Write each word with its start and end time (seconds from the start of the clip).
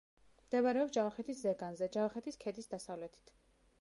მდებარეობს 0.45 0.95
ჯავახეთის 0.95 1.43
ზეგანზე, 1.47 1.91
ჯავახეთის 1.97 2.41
ქედის 2.45 2.71
დასავლეთით. 2.73 3.35